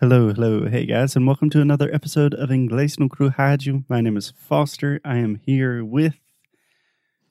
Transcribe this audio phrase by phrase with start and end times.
[0.00, 3.84] Hello, hello, hey guys, and welcome to another episode of Inglês no Rádio.
[3.88, 5.00] My name is Foster.
[5.04, 6.14] I am here with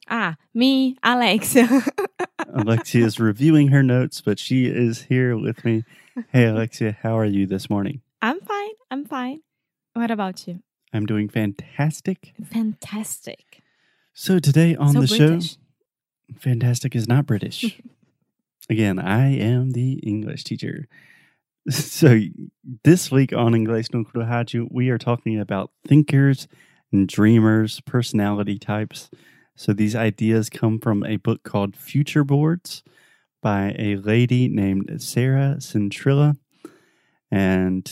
[0.09, 1.67] Ah, me, Alexia.
[2.53, 5.83] Alexia is reviewing her notes, but she is here with me.
[6.31, 8.01] Hey Alexia, how are you this morning?
[8.21, 8.71] I'm fine.
[8.91, 9.41] I'm fine.
[9.93, 10.61] What about you?
[10.93, 12.33] I'm doing fantastic.
[12.43, 13.61] Fantastic.
[14.13, 15.51] So today on so the British.
[15.53, 15.57] show,
[16.37, 17.79] fantastic is not British.
[18.69, 20.87] Again, I am the English teacher.
[21.71, 22.19] So
[22.85, 26.47] this week on Inglês no Rádio, we are talking about thinkers
[26.93, 29.09] and dreamers, personality types.
[29.57, 32.83] So these ideas come from a book called Future Boards
[33.41, 36.37] by a lady named Sarah Centrella.
[37.29, 37.91] And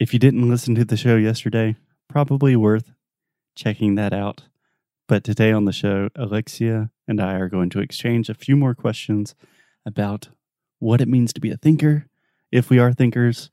[0.00, 1.76] if you didn't listen to the show yesterday,
[2.08, 2.90] probably worth
[3.54, 4.48] checking that out.
[5.06, 8.74] But today on the show, Alexia and I are going to exchange a few more
[8.74, 9.36] questions
[9.86, 10.30] about
[10.80, 12.06] what it means to be a thinker,
[12.52, 13.50] if we are thinkers,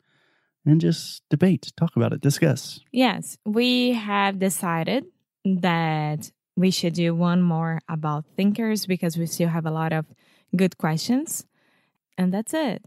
[0.66, 2.82] and just debate, talk about it, discuss.
[2.92, 5.06] Yes, we have decided
[5.46, 10.06] that we should do one more about thinkers because we still have a lot of
[10.56, 11.46] good questions.
[12.18, 12.84] And that's it.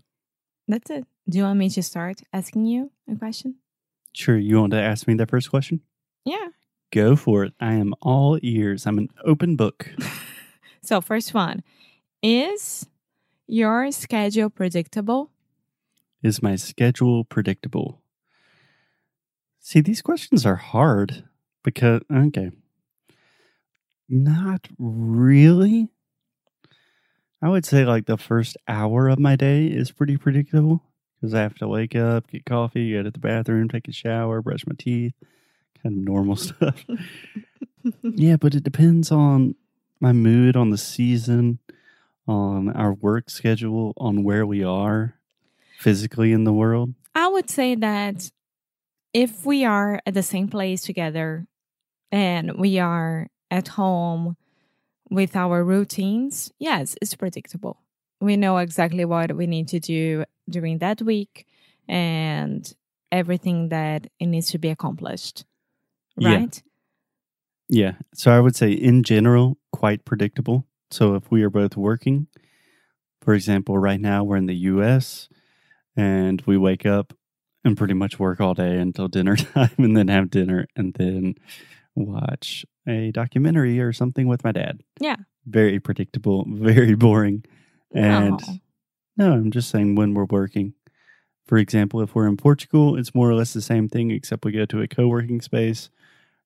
[0.68, 1.06] That's it.
[1.28, 3.56] Do you want me to start asking you a question?
[4.12, 5.80] Sure, you want to ask me the first question?
[6.24, 6.48] Yeah.
[6.92, 7.54] Go for it.
[7.58, 8.86] I am all ears.
[8.86, 9.90] I'm an open book.
[10.84, 11.62] So, first one
[12.22, 12.88] is
[13.46, 15.30] your schedule predictable?
[16.22, 18.00] Is my schedule predictable?
[19.58, 21.24] See, these questions are hard
[21.64, 22.52] because, okay,
[24.08, 25.88] not really.
[27.42, 30.84] I would say like the first hour of my day is pretty predictable
[31.20, 34.42] because I have to wake up, get coffee, go to the bathroom, take a shower,
[34.42, 35.14] brush my teeth,
[35.82, 36.84] kind of normal stuff.
[38.02, 39.56] yeah, but it depends on
[39.98, 41.58] my mood, on the season,
[42.28, 45.16] on our work schedule, on where we are
[45.82, 46.94] physically in the world.
[47.14, 48.30] I would say that
[49.12, 51.46] if we are at the same place together
[52.10, 54.36] and we are at home
[55.10, 57.82] with our routines, yes, it's predictable.
[58.20, 61.46] We know exactly what we need to do during that week
[61.88, 62.72] and
[63.10, 65.44] everything that it needs to be accomplished.
[66.16, 66.36] Yeah.
[66.36, 66.62] Right?
[67.68, 67.94] Yeah.
[68.14, 70.66] So I would say, in general, quite predictable.
[70.90, 72.28] So if we are both working,
[73.20, 75.28] for example, right now we're in the US
[75.96, 77.12] and we wake up
[77.64, 81.34] and pretty much work all day until dinner time and then have dinner and then
[81.94, 84.80] watch a documentary or something with my dad.
[85.00, 85.16] Yeah.
[85.46, 87.44] Very predictable, very boring.
[87.94, 88.40] And
[89.16, 89.28] No.
[89.28, 90.74] no, I'm just saying when we're working.
[91.46, 94.52] For example, if we're in Portugal, it's more or less the same thing, except we
[94.52, 95.90] go to a co working space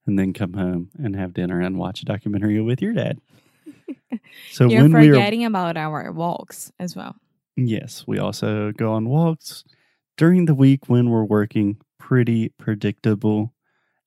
[0.07, 3.21] and then come home and have dinner and watch a documentary with your dad.
[4.51, 7.17] So You're when we are forgetting about our walks as well.
[7.57, 9.65] Yes, we also go on walks
[10.17, 11.79] during the week when we're working.
[11.99, 13.53] Pretty predictable,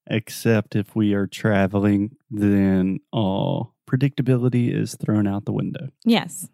[0.08, 5.90] except if we are traveling, then all predictability is thrown out the window.
[6.06, 6.48] Yes.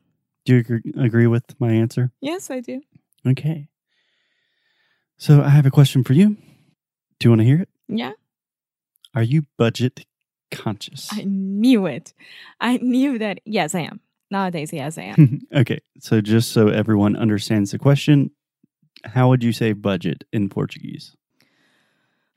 [0.46, 2.12] Do you agree, with my answer?
[2.22, 2.82] Yes, I do.
[3.28, 3.68] Okay.
[5.18, 6.38] So I have a question for you.
[7.20, 7.70] Do you want to hear it?
[7.88, 8.14] Yeah.
[9.14, 10.06] Are you budget
[10.52, 11.10] conscious?
[11.12, 12.14] I knew it.
[12.60, 13.40] I knew that.
[13.46, 14.00] Yes, I am.
[14.32, 15.42] Nowadays, yes, I am.
[15.56, 18.32] okay, so just so everyone understands the question,
[19.04, 21.16] how would you say budget in Portuguese?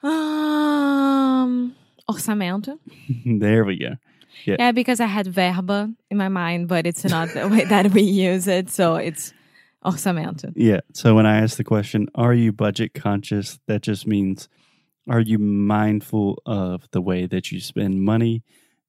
[0.02, 1.74] um,
[2.08, 2.78] orçamento.
[3.26, 3.96] there we go.
[4.44, 8.02] Yeah, because I had verba in my mind, but it's not the way that we
[8.30, 8.70] use it.
[8.70, 9.32] So it's
[9.84, 10.52] orçamento.
[10.54, 10.80] Yeah.
[10.94, 13.58] So when I ask the question, are you budget conscious?
[13.66, 14.48] That just means,
[15.10, 18.42] are you mindful of the way that you spend money?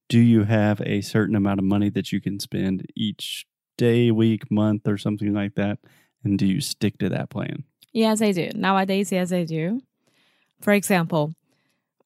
[0.10, 3.46] Do you have a certain amount of money that you can spend each
[3.78, 5.78] day, week, month, or something like that?
[6.24, 7.64] And do you stick to that plan?
[7.94, 8.50] Yes, I do.
[8.56, 9.82] Nowadays, yes, I do.
[10.62, 11.34] For example,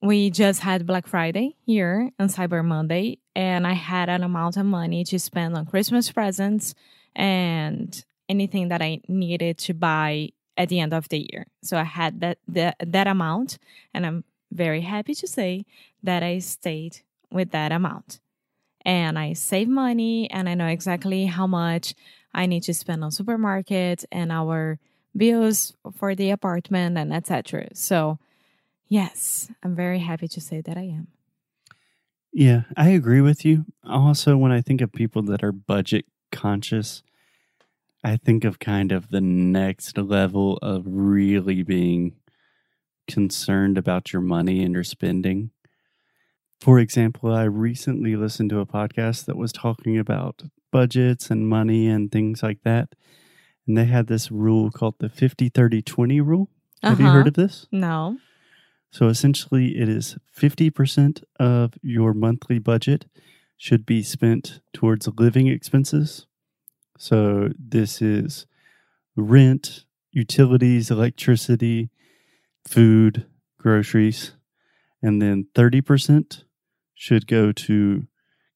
[0.01, 4.65] we just had Black Friday here and Cyber Monday, and I had an amount of
[4.65, 6.75] money to spend on Christmas presents
[7.15, 11.47] and anything that I needed to buy at the end of the year.
[11.63, 13.59] So I had that that, that amount,
[13.93, 15.65] and I'm very happy to say
[16.03, 17.01] that I stayed
[17.33, 18.19] with that amount.
[18.85, 21.93] And I save money and I know exactly how much
[22.33, 24.79] I need to spend on supermarket and our
[25.15, 27.69] bills for the apartment and etc.
[27.73, 28.19] So,
[28.87, 31.07] yes, I'm very happy to say that I am.
[32.31, 33.65] Yeah, I agree with you.
[33.87, 37.03] Also, when I think of people that are budget conscious,
[38.03, 42.15] I think of kind of the next level of really being
[43.07, 45.51] concerned about your money and your spending.
[46.61, 51.87] For example, I recently listened to a podcast that was talking about budgets and money
[51.87, 52.95] and things like that.
[53.67, 56.49] And they had this rule called the 50 30 20 rule.
[56.81, 57.15] Have you Uh-huh.
[57.15, 57.67] heard of this?
[57.71, 58.17] No.
[58.91, 63.05] So essentially, it is 50% of your monthly budget
[63.57, 66.27] should be spent towards living expenses.
[66.97, 68.45] So this is
[69.15, 71.89] rent, utilities, electricity,
[72.67, 73.25] food,
[73.57, 74.33] groceries.
[75.03, 76.45] And then 30%
[76.95, 78.07] should go to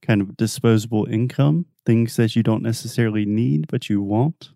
[0.01, 4.51] kind of disposable income, things that you don't necessarily need, but you want,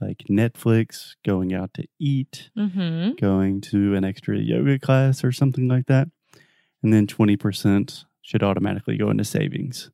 [0.00, 3.14] like Netflix, going out to eat, Mm-hmm.
[3.14, 6.08] going to an extra yoga class or something like that.
[6.82, 9.90] And then 20% should automatically go into savings.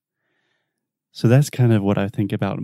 [1.12, 2.58] So that's kind of what I think about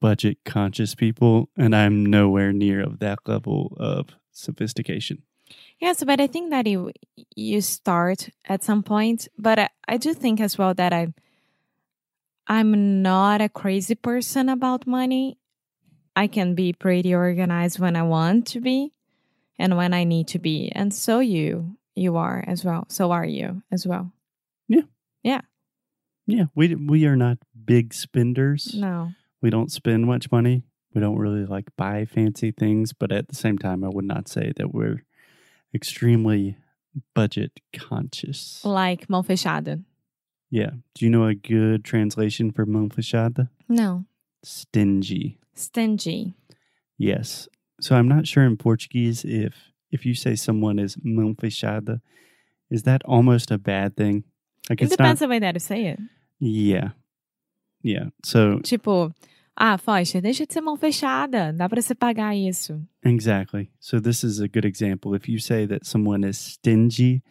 [0.00, 1.48] budget conscious people.
[1.56, 5.22] And I'm nowhere near of that level of sophistication.
[5.80, 6.92] Yes, but I think that you
[7.36, 9.28] you start at some point.
[9.38, 11.12] But I, I do think as well that I
[12.46, 15.38] I'm not a crazy person about money.
[16.16, 18.92] I can be pretty organized when I want to be
[19.58, 20.72] and when I need to be.
[20.74, 22.86] And so you you are as well.
[22.88, 24.12] So are you as well.
[25.22, 25.42] Yeah
[26.28, 28.74] yeah, we, we are not big spenders.
[28.74, 29.12] No.
[29.40, 30.62] We don't spend much money.
[30.94, 32.92] We don't really like buy fancy things.
[32.92, 35.04] But at the same time, I would not say that we're
[35.74, 36.56] extremely
[37.14, 38.64] budget conscious.
[38.64, 39.82] Like mão fechada.
[40.50, 40.70] Yeah.
[40.94, 43.48] Do you know a good translation for mão fechada?
[43.68, 44.04] No.
[44.44, 45.38] Stingy.
[45.54, 46.34] Stingy.
[46.96, 47.48] Yes.
[47.80, 49.54] So I'm not sure in Portuguese if
[49.90, 52.00] if you say someone is mão fechada,
[52.70, 54.24] is that almost a bad thing?
[54.68, 55.26] Like It depends not.
[55.26, 55.98] on the way that you say it.
[56.40, 56.90] Yeah.
[57.82, 58.06] Yeah.
[58.24, 59.12] So Tipo,
[59.58, 61.52] ah, Focha, deixa de ser mão fechada.
[61.52, 62.80] Dá pra você pagar isso.
[63.04, 63.68] exactly.
[63.80, 65.14] So this is a good example.
[65.14, 67.22] If you say that someone is stingy,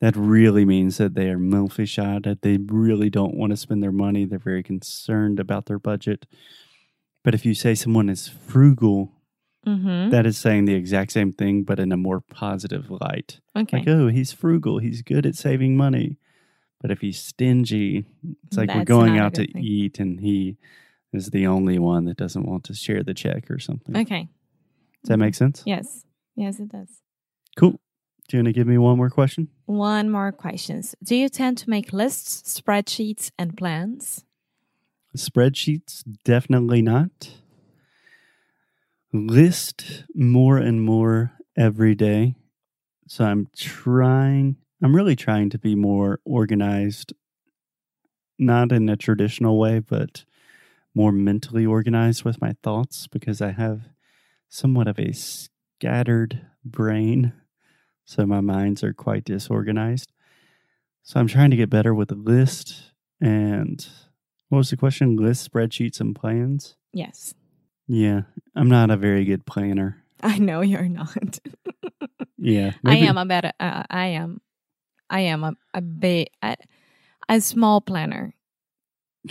[0.00, 2.36] that really means that they are mão fechada.
[2.40, 4.26] They really don't want to spend their money.
[4.26, 6.26] They're very concerned about their budget.
[7.24, 9.10] But if you say someone is frugal,
[9.64, 10.10] Uhum.
[10.10, 13.40] that is saying the exact same thing, but in a more positive light.
[13.54, 13.72] Ok.
[13.78, 14.78] Like, oh, he's frugal.
[14.80, 16.18] He's good at saving money.
[16.80, 18.04] But if he's stingy,
[18.44, 19.62] it's like we're going out to thing.
[19.62, 20.56] eat and he
[21.12, 23.96] is the only one that doesn't want to share the check or something.
[23.96, 24.28] Ok.
[25.02, 25.62] Does that make sense?
[25.66, 26.04] Yes.
[26.36, 26.88] Yes, it does.
[27.56, 27.80] Cool.
[28.28, 29.48] Do you want to give me one more question?
[29.66, 30.94] One more questions.
[31.02, 34.24] Do you tend to make lists, spreadsheets, and plans?
[35.16, 36.02] Spreadsheets?
[36.24, 37.30] Definitely not.
[39.12, 42.36] List more and more every day.
[43.06, 47.12] So I'm trying, I'm really trying to be more organized,
[48.38, 50.24] not in a traditional way, but
[50.94, 53.88] more mentally organized with my thoughts because I have
[54.48, 57.32] somewhat of a scattered brain.
[58.04, 60.12] So my minds are quite disorganized.
[61.02, 63.86] So I'm trying to get better with the list and
[64.48, 65.16] what was the question?
[65.16, 66.76] List, spreadsheets, and plans?
[66.92, 67.32] Yes.
[67.86, 68.22] Yeah,
[68.54, 70.04] I'm not a very good planner.
[70.22, 71.38] I know you're not.
[72.44, 73.52] Yeah, I am a better.
[73.60, 74.40] Uh, I am.
[75.08, 76.56] I am a a big a,
[77.28, 78.34] a small planner.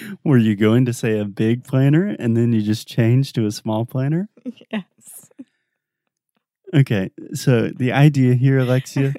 [0.24, 3.52] Were you going to say a big planner and then you just changed to a
[3.52, 4.28] small planner?
[4.70, 5.30] yes.
[6.74, 9.14] Okay, so the idea here, Alexia,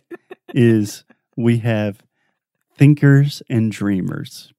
[0.55, 1.03] is
[1.37, 2.01] we have
[2.75, 4.53] thinkers and dreamers.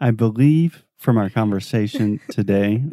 [0.00, 2.84] I believe from our conversation today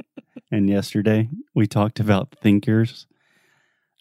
[0.52, 3.08] and yesterday, we talked about thinkers.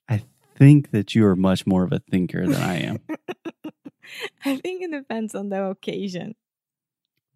[0.08, 0.24] I
[0.56, 3.00] think that you are much more of a thinker than I am.
[4.44, 6.34] I think it depends on the occasion.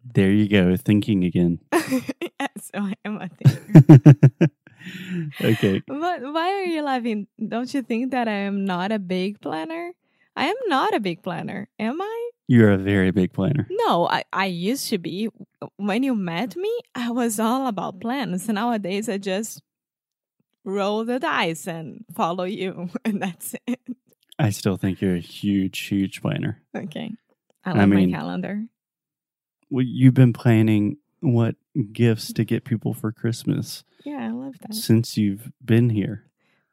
[0.03, 1.59] There you go, thinking again.
[1.71, 4.47] yes, oh, I am a thinker.
[5.41, 7.27] okay, but why are you laughing?
[7.47, 9.91] Don't you think that I am not a big planner?
[10.35, 12.29] I am not a big planner, am I?
[12.47, 13.65] you're a very big planner.
[13.69, 15.29] No, I, I used to be.
[15.77, 18.49] When you met me, I was all about plans.
[18.49, 19.61] Nowadays, I just
[20.65, 23.79] roll the dice and follow you, and that's it.
[24.37, 26.61] I still think you're a huge, huge planner.
[26.75, 27.11] Okay.
[27.63, 28.65] I I love mean- my calendar.
[29.71, 31.55] Well, you've been planning what
[31.93, 34.73] gifts to get people for Christmas Yeah, I love that.
[34.75, 36.25] since you've been here.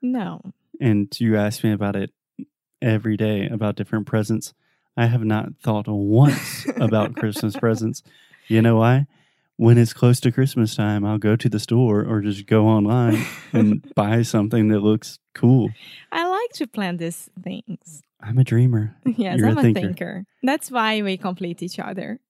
[0.03, 0.41] No.
[0.81, 2.11] And you ask me about it
[2.83, 4.53] every day about different presents.
[4.97, 8.03] I have not thought once about Christmas presents.
[8.49, 9.07] You know why?
[9.57, 13.25] When it's close to Christmas time, I'll go to the store or just go online
[13.53, 15.71] and buy something that looks cool.
[16.13, 18.03] I like to plan these things.
[18.21, 18.97] I'm a dreamer.
[19.17, 19.81] Yes, You're I'm a thinker.
[19.81, 20.25] thinker.
[20.43, 22.21] That's why we complete each other.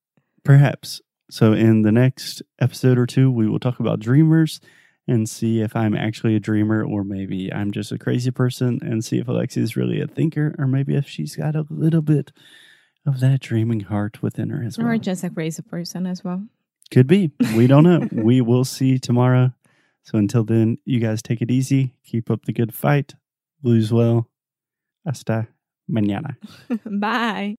[0.45, 1.01] Perhaps.
[1.31, 4.61] So, in the next episode or two, we will talk about dreamers
[5.07, 9.05] and see if I'm actually a dreamer or maybe I'm just a crazy person and
[9.05, 12.31] see if Alexia is really a thinker or maybe if she's got a little bit
[13.07, 14.87] of that dreaming heart within her as well.
[14.87, 16.45] Or just a crazy person as well.
[16.91, 17.33] Could be.
[17.57, 18.07] We don't know.
[18.13, 19.53] we will see tomorrow.
[20.03, 21.95] So until then, you guys take it easy.
[22.05, 23.15] Keep up the good fight.
[23.63, 24.29] Blues well.
[25.07, 25.49] Hasta
[25.91, 26.37] mañana.
[27.01, 27.57] Bye.